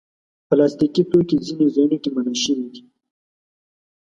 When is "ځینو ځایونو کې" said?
1.45-2.09